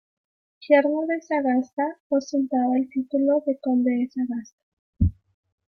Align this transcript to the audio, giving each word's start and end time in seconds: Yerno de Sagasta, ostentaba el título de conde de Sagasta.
Yerno 0.67 1.05
de 1.05 1.21
Sagasta, 1.21 1.99
ostentaba 2.09 2.75
el 2.75 2.89
título 2.89 3.43
de 3.45 3.59
conde 3.59 3.91
de 3.91 4.09
Sagasta. 4.09 4.59